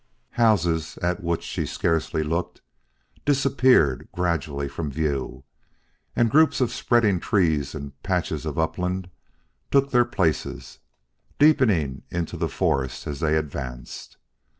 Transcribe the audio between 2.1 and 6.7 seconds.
looked, disappeared gradually from view, and groups